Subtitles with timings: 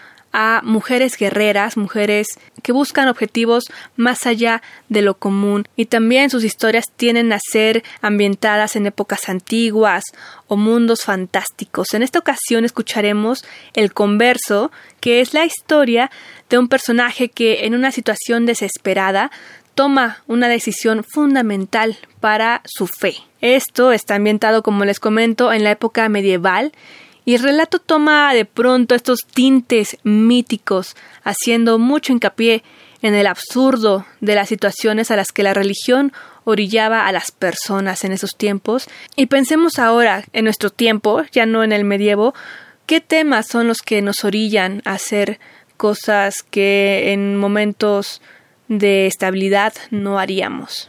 [0.63, 2.27] mujeres guerreras, mujeres
[2.61, 7.83] que buscan objetivos más allá de lo común y también sus historias tienen a ser
[8.01, 10.03] ambientadas en épocas antiguas
[10.47, 11.93] o mundos fantásticos.
[11.93, 16.11] En esta ocasión escucharemos El Converso, que es la historia
[16.49, 19.31] de un personaje que en una situación desesperada
[19.75, 23.15] toma una decisión fundamental para su fe.
[23.41, 26.71] Esto está ambientado, como les comento, en la época medieval
[27.27, 30.95] y el relato toma de pronto estos tintes míticos,
[31.25, 32.63] haciendo mucho hincapié
[33.01, 36.13] en el absurdo de las situaciones a las que la religión
[36.45, 38.87] orillaba a las personas en esos tiempos.
[39.17, 42.33] Y pensemos ahora, en nuestro tiempo, ya no en el medievo,
[42.85, 45.37] qué temas son los que nos orillan a hacer
[45.75, 48.21] cosas que en momentos
[48.69, 50.87] de estabilidad no haríamos.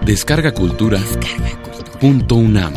[0.01, 0.99] Descarga Cultura.
[2.01, 2.75] Punto UNAM.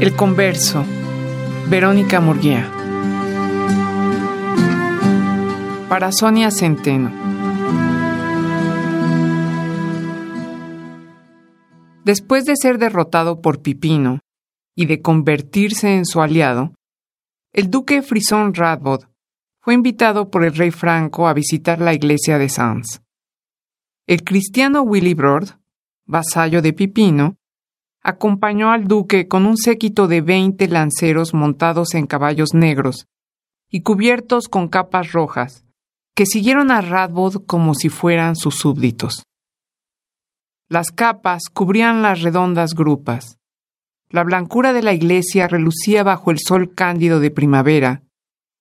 [0.00, 0.84] El Converso.
[1.68, 2.70] Verónica Murguía.
[5.88, 7.19] Para Sonia Centeno.
[12.04, 14.20] Después de ser derrotado por Pipino
[14.74, 16.72] y de convertirse en su aliado,
[17.52, 19.04] el duque Frisón Radbod
[19.60, 23.02] fue invitado por el rey Franco a visitar la iglesia de Sens.
[24.06, 25.50] El cristiano Willibrord,
[26.06, 27.36] vasallo de Pipino,
[28.02, 33.06] acompañó al duque con un séquito de veinte lanceros montados en caballos negros
[33.68, 35.66] y cubiertos con capas rojas,
[36.14, 39.24] que siguieron a Radbod como si fueran sus súbditos.
[40.72, 43.38] Las capas cubrían las redondas grupas.
[44.08, 48.04] La blancura de la iglesia relucía bajo el sol cándido de primavera,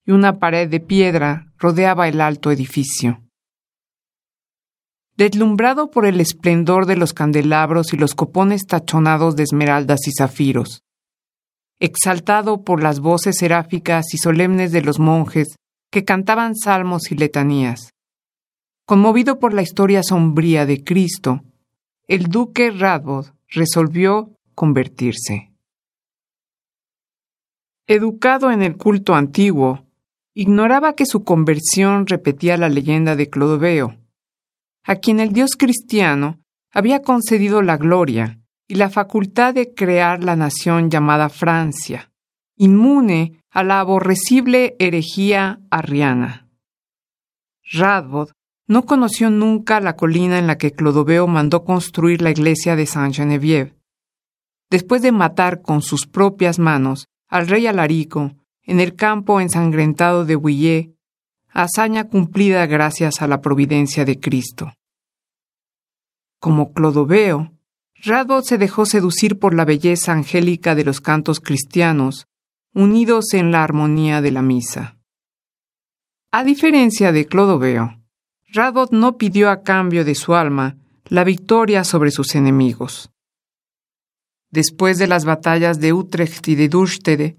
[0.07, 3.21] y una pared de piedra rodeaba el alto edificio.
[5.17, 10.81] Deslumbrado por el esplendor de los candelabros y los copones tachonados de esmeraldas y zafiros,
[11.79, 15.57] exaltado por las voces seráficas y solemnes de los monjes
[15.91, 17.91] que cantaban salmos y letanías,
[18.87, 21.43] conmovido por la historia sombría de Cristo,
[22.09, 25.53] el duque Radbod resolvió convertirse.
[27.85, 29.85] Educado en el culto antiguo,
[30.33, 33.95] ignoraba que su conversión repetía la leyenda de Clodoveo,
[34.83, 36.39] a quien el dios cristiano
[36.71, 42.11] había concedido la gloria y la facultad de crear la nación llamada Francia,
[42.55, 46.47] inmune a la aborrecible herejía arriana.
[47.71, 48.31] Radbod
[48.69, 53.73] no conoció nunca la colina en la que Clodoveo mandó construir la iglesia de Saint-Geneviève.
[54.69, 60.35] Después de matar con sus propias manos al rey Alarico en el campo ensangrentado de
[60.35, 60.93] Huillé,
[61.51, 64.71] hazaña cumplida gracias a la providencia de Cristo.
[66.39, 67.51] Como Clodoveo,
[67.95, 72.27] Radbod se dejó seducir por la belleza angélica de los cantos cristianos,
[72.75, 74.99] unidos en la armonía de la misa.
[76.31, 77.98] A diferencia de Clodoveo,
[78.51, 80.75] Radbod no pidió a cambio de su alma
[81.05, 83.11] la victoria sobre sus enemigos.
[84.49, 87.37] Después de las batallas de Utrecht y de Dürstede,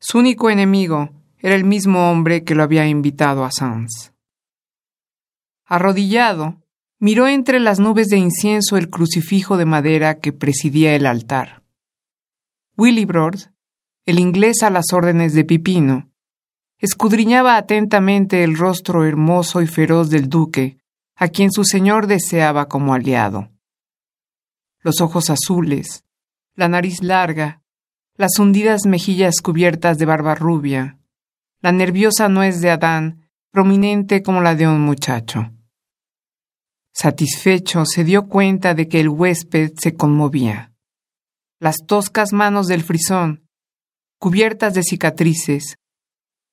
[0.00, 4.14] su único enemigo era el mismo hombre que lo había invitado a Sans.
[5.66, 6.62] Arrodillado,
[6.98, 11.62] miró entre las nubes de incienso el crucifijo de madera que presidía el altar.
[12.78, 13.52] Willibrord,
[14.06, 16.10] el inglés a las órdenes de Pipino,
[16.78, 20.78] escudriñaba atentamente el rostro hermoso y feroz del duque,
[21.16, 23.50] a quien su señor deseaba como aliado.
[24.80, 26.04] Los ojos azules,
[26.54, 27.62] la nariz larga,
[28.14, 30.98] las hundidas mejillas cubiertas de barba rubia,
[31.60, 35.52] la nerviosa nuez de Adán, prominente como la de un muchacho.
[36.92, 40.72] Satisfecho, se dio cuenta de que el huésped se conmovía.
[41.60, 43.48] Las toscas manos del frisón,
[44.18, 45.78] cubiertas de cicatrices,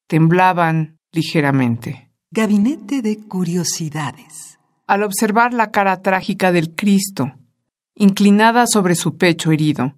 [0.07, 2.11] temblaban ligeramente.
[2.31, 4.59] Gabinete de Curiosidades.
[4.87, 7.33] Al observar la cara trágica del Cristo,
[7.95, 9.95] inclinada sobre su pecho herido,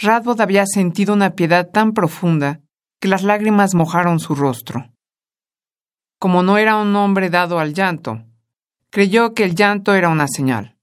[0.00, 2.60] Radbod había sentido una piedad tan profunda
[3.00, 4.92] que las lágrimas mojaron su rostro.
[6.18, 8.24] Como no era un hombre dado al llanto,
[8.90, 10.76] creyó que el llanto era una señal.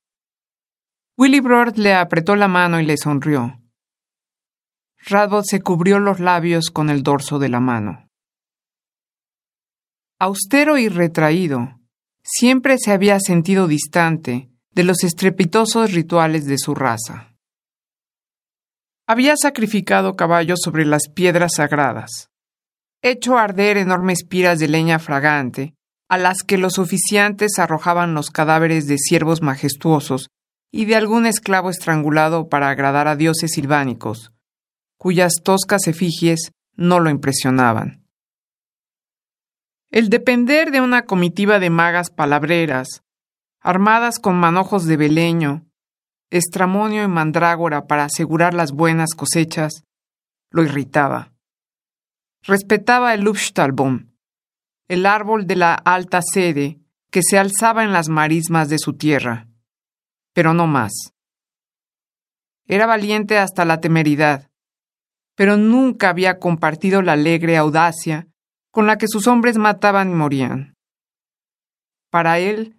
[1.17, 3.61] Willibrord le apretó la mano y le sonrió.
[5.07, 8.04] Radbod se cubrió los labios con el dorso de la mano.
[10.27, 11.79] Austero y retraído,
[12.23, 17.35] siempre se había sentido distante de los estrepitosos rituales de su raza.
[19.05, 22.31] Había sacrificado caballos sobre las piedras sagradas,
[23.03, 25.75] hecho arder enormes piras de leña fragante
[26.09, 30.29] a las que los oficiantes arrojaban los cadáveres de siervos majestuosos
[30.71, 34.31] y de algún esclavo estrangulado para agradar a dioses silvánicos,
[34.97, 38.04] cuyas toscas efigies no lo impresionaban.
[39.91, 43.03] El depender de una comitiva de magas palabreras,
[43.61, 45.65] armadas con manojos de beleño,
[46.29, 49.83] estramonio y mandrágora para asegurar las buenas cosechas,
[50.49, 51.31] lo irritaba.
[52.43, 54.11] Respetaba el Lufstalbum,
[54.87, 56.79] el árbol de la alta sede
[57.09, 59.47] que se alzaba en las marismas de su tierra,
[60.33, 61.13] pero no más.
[62.67, 64.49] Era valiente hasta la temeridad,
[65.35, 68.27] pero nunca había compartido la alegre audacia
[68.75, 70.75] con la que sus hombres mataban y morían.
[72.11, 72.75] Para él,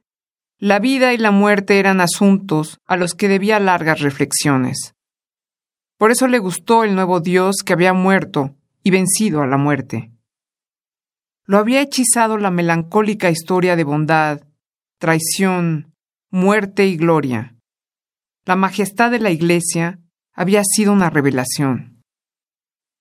[0.59, 4.93] la vida y la muerte eran asuntos a los que debía largas reflexiones.
[5.97, 10.13] Por eso le gustó el nuevo Dios que había muerto y vencido a la muerte.
[11.47, 14.43] Lo había hechizado la melancólica historia de bondad,
[14.99, 15.95] traición,
[16.31, 17.57] muerte y gloria.
[18.45, 19.99] La majestad de la Iglesia
[20.35, 22.03] había sido una revelación.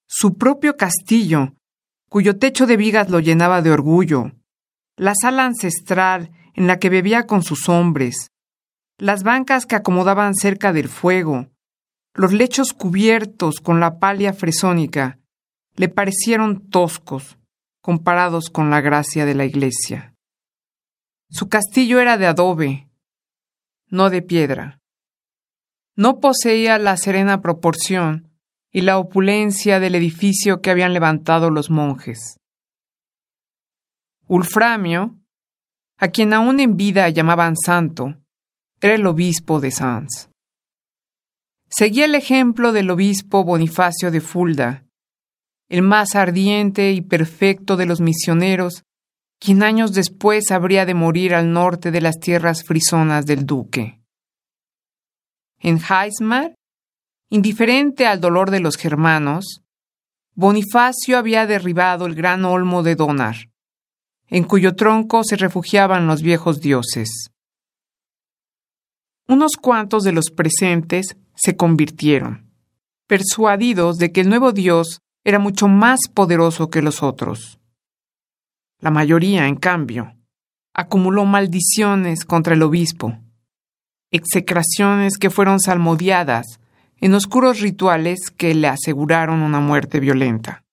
[0.07, 1.54] Su propio castillo,
[2.15, 4.31] cuyo techo de vigas lo llenaba de orgullo,
[4.95, 8.31] la sala ancestral en la que bebía con sus hombres,
[8.97, 11.49] las bancas que acomodaban cerca del fuego,
[12.13, 15.19] los lechos cubiertos con la palia fresónica,
[15.75, 17.37] le parecieron toscos,
[17.81, 20.15] comparados con la gracia de la iglesia.
[21.29, 22.87] Su castillo era de adobe,
[23.89, 24.79] no de piedra.
[25.97, 28.31] No poseía la serena proporción
[28.75, 32.41] y la opulencia del edificio que habían levantado los monjes.
[34.27, 35.17] Ulframio,
[35.97, 38.17] a quien aún en vida llamaban santo,
[38.81, 40.29] era el obispo de Sans.
[41.69, 44.83] Seguía el ejemplo del obispo Bonifacio de Fulda,
[45.69, 48.83] el más ardiente y perfecto de los misioneros,
[49.39, 54.01] quien años después habría de morir al norte de las tierras frisonas del duque.
[55.59, 56.55] En Heismar,
[57.29, 59.61] indiferente al dolor de los germanos,
[60.33, 63.49] Bonifacio había derribado el gran olmo de Donar,
[64.27, 67.29] en cuyo tronco se refugiaban los viejos dioses.
[69.27, 72.51] Unos cuantos de los presentes se convirtieron,
[73.07, 77.59] persuadidos de que el nuevo dios era mucho más poderoso que los otros.
[78.79, 80.15] La mayoría, en cambio,
[80.73, 83.17] acumuló maldiciones contra el obispo,
[84.11, 86.59] execraciones que fueron salmodiadas
[86.99, 90.63] en oscuros rituales que le aseguraron una muerte violenta.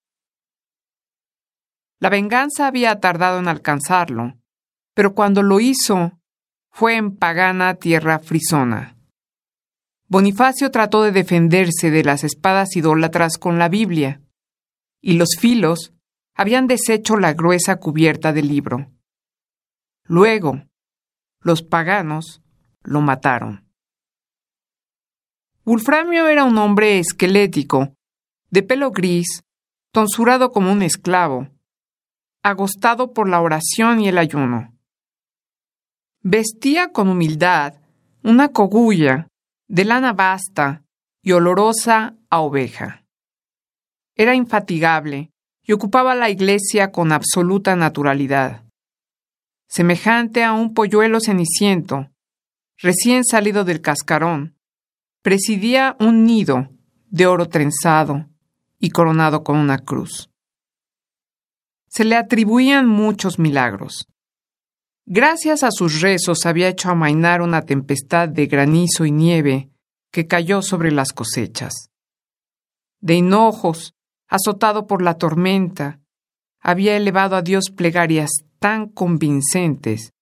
[2.01, 4.35] La venganza había tardado en alcanzarlo,
[4.95, 6.19] pero cuando lo hizo
[6.71, 8.97] fue en pagana tierra frisona.
[10.09, 14.21] Bonifacio trató de defenderse de las espadas idólatras con la Biblia,
[15.01, 15.95] y los filos
[16.35, 18.91] habían deshecho la gruesa cubierta del libro.
[20.05, 20.63] Luego,
[21.41, 22.43] los paganos
[22.83, 23.72] lo mataron.
[25.65, 27.95] Wolframio era un hombre esquelético,
[28.51, 29.45] de pelo gris,
[29.93, 31.51] tonsurado como un esclavo,
[32.43, 34.75] agostado por la oración y el ayuno.
[36.21, 37.75] Vestía con humildad
[38.25, 39.29] una cogulla
[39.69, 40.83] de lana vasta
[41.23, 43.05] y olorosa a oveja.
[44.17, 45.31] Era infatigable
[45.63, 48.65] y ocupaba la iglesia con absoluta naturalidad.
[49.69, 52.11] Semejante a un polluelo ceniciento,
[52.79, 54.57] recién salido del cascarón,
[55.23, 56.69] presidía un nido
[57.09, 58.27] de oro trenzado
[58.79, 60.29] y coronado con una cruz.
[61.89, 64.09] Se le atribuían muchos milagros.
[65.07, 69.71] Gracias a sus rezos había hecho amainar una tempestad de granizo y nieve
[70.11, 71.91] que cayó sobre las cosechas.
[73.01, 73.95] De hinojos,
[74.29, 76.01] azotado por la tormenta,
[76.61, 80.13] había elevado a Dios plegarias tan convincentes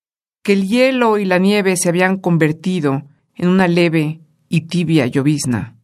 [0.43, 3.03] que el hielo y la nieve se habían convertido
[3.35, 4.21] en una leve
[4.53, 5.79] y tibia llovizna.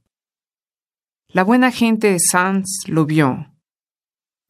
[1.28, 3.54] La buena gente de Sanz lo vio,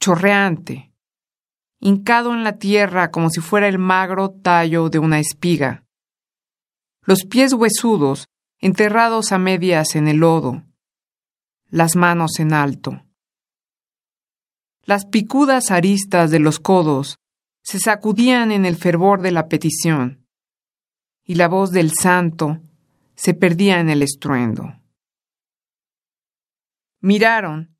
[0.00, 0.90] chorreante,
[1.80, 5.84] hincado en la tierra como si fuera el magro tallo de una espiga,
[7.02, 10.64] los pies huesudos enterrados a medias en el lodo,
[11.68, 13.04] las manos en alto.
[14.82, 17.18] Las picudas aristas de los codos
[17.62, 20.26] se sacudían en el fervor de la petición,
[21.22, 22.62] y la voz del santo
[23.16, 24.80] se perdía en el estruendo.
[27.00, 27.76] Miraron,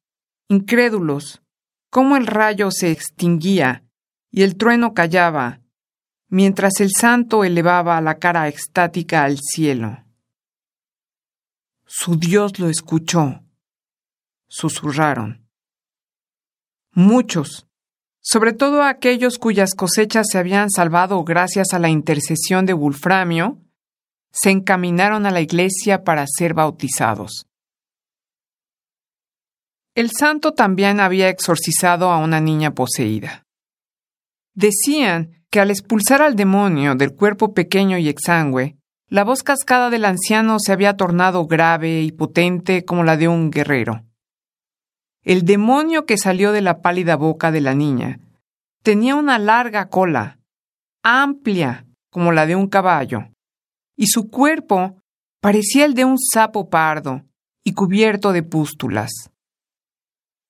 [0.49, 1.43] incrédulos,
[1.91, 3.85] cómo el rayo se extinguía
[4.31, 5.61] y el trueno callaba,
[6.29, 10.05] mientras el santo elevaba la cara extática al cielo.
[11.85, 13.43] Su Dios lo escuchó,
[14.49, 15.47] susurraron.
[16.93, 17.67] Muchos,
[18.21, 23.61] sobre todo aquellos cuyas cosechas se habían salvado gracias a la intercesión de Wolframio,
[24.37, 27.47] se encaminaron a la iglesia para ser bautizados.
[29.95, 33.45] El santo también había exorcizado a una niña poseída.
[34.55, 38.77] Decían que al expulsar al demonio del cuerpo pequeño y exangüe,
[39.09, 43.51] la voz cascada del anciano se había tornado grave y potente como la de un
[43.51, 44.05] guerrero.
[45.23, 48.21] El demonio que salió de la pálida boca de la niña
[48.83, 50.39] tenía una larga cola,
[51.03, 53.31] amplia como la de un caballo,
[53.97, 55.03] y su cuerpo
[55.41, 57.25] parecía el de un sapo pardo
[57.65, 59.11] y cubierto de pústulas.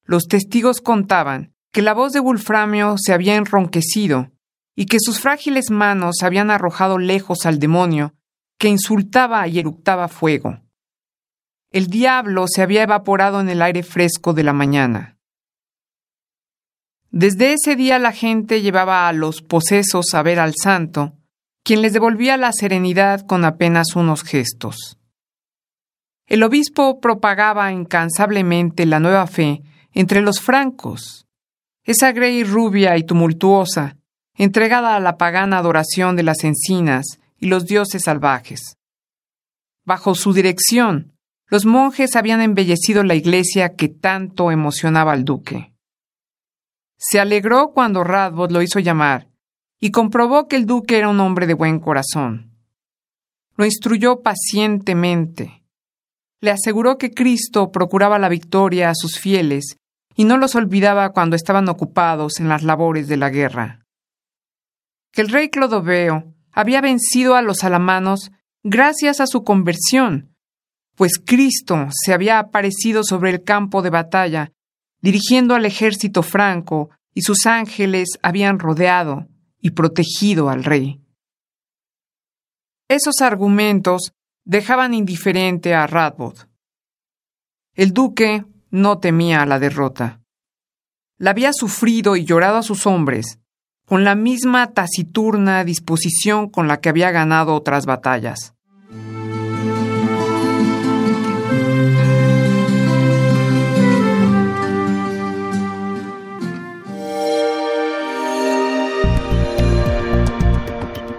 [0.05, 4.31] Los testigos contaban que la voz de Wolframio se había enronquecido
[4.75, 8.15] y que sus frágiles manos habían arrojado lejos al demonio
[8.59, 10.61] que insultaba y eructaba fuego.
[11.71, 15.19] El diablo se había evaporado en el aire fresco de la mañana.
[17.11, 21.16] Desde ese día la gente llevaba a los posesos a ver al santo
[21.67, 24.99] quien les devolvía la serenidad con apenas unos gestos.
[26.29, 31.27] El obispo propagaba incansablemente la nueva fe entre los francos,
[31.83, 33.97] esa grey rubia y tumultuosa,
[34.37, 38.77] entregada a la pagana adoración de las encinas y los dioses salvajes.
[39.85, 41.15] Bajo su dirección,
[41.49, 45.73] los monjes habían embellecido la iglesia que tanto emocionaba al duque.
[46.97, 49.27] Se alegró cuando Radbot lo hizo llamar
[49.81, 52.53] y comprobó que el duque era un hombre de buen corazón.
[53.57, 55.63] Lo instruyó pacientemente.
[56.41, 59.77] Le aseguró que Cristo procuraba la victoria a sus fieles
[60.15, 63.87] y no los olvidaba cuando estaban ocupados en las labores de la guerra.
[65.13, 68.31] Que el rey Clodoveo había vencido a los alamanos
[68.63, 70.35] gracias a su conversión,
[70.97, 74.53] pues Cristo se había aparecido sobre el campo de batalla,
[75.03, 79.27] dirigiendo al ejército franco, y sus ángeles habían rodeado,
[79.67, 81.01] y protegido al rey.
[82.89, 84.13] Esos argumentos
[84.45, 86.49] dejaban indiferente a Radbot.
[87.75, 90.21] El duque no temía la derrota.
[91.19, 93.41] La había sufrido y llorado a sus hombres,
[93.85, 98.55] con la misma taciturna disposición con la que había ganado otras batallas.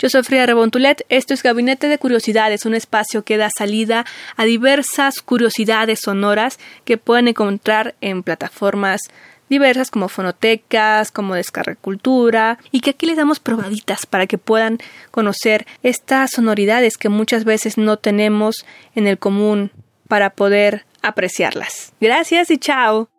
[0.00, 4.04] Yo soy Frida Rebontulet, esto es Gabinete de Curiosidades, un espacio que da salida
[4.36, 9.02] a diversas curiosidades sonoras que pueden encontrar en plataformas
[9.50, 14.78] diversas como fonotecas, como Descarga Cultura, y que aquí les damos probaditas para que puedan
[15.10, 18.64] conocer estas sonoridades que muchas veces no tenemos
[18.94, 19.72] en el común
[20.08, 21.92] para poder apreciarlas.
[22.00, 23.10] Gracias y chao.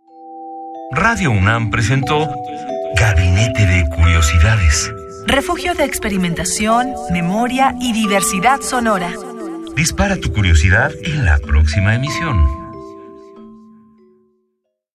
[0.91, 2.29] Radio UNAM presentó
[2.95, 4.91] Gabinete de Curiosidades.
[5.25, 9.13] Refugio de experimentación, memoria y diversidad sonora.
[9.75, 12.60] Dispara tu curiosidad en la próxima emisión.